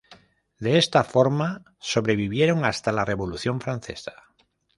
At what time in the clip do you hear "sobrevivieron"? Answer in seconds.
1.77-2.65